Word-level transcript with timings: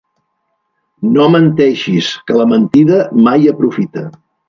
No 1.17 1.27
menteixis, 1.35 2.09
que 2.31 2.41
la 2.43 2.51
mentida 2.57 3.07
mai 3.29 3.51
aprofita. 3.57 4.09